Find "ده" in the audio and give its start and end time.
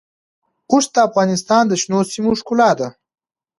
2.79-2.87